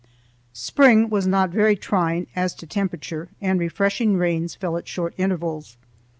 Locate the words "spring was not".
0.55-1.51